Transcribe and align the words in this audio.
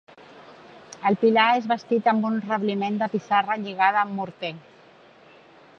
El 1.09 1.17
pilar 1.23 1.43
és 1.57 1.67
bastit 1.73 2.09
amb 2.13 2.25
un 2.31 2.41
rebliment 2.47 2.99
de 3.03 3.09
pissarra 3.13 3.61
lligada 3.67 4.03
amb 4.07 4.21
morter. 4.23 4.53